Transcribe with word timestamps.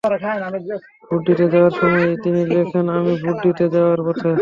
Vote 1.07 1.19
দিতে 1.27 1.45
যাওয়ার 1.53 1.73
সময় 1.79 2.09
তিনি 2.23 2.41
লেখেন, 2.53 2.85
আমি 2.97 3.13
ভোট 3.23 3.37
দিতে 3.45 3.65
যাওয়ার 3.73 3.99
পথে। 4.05 4.31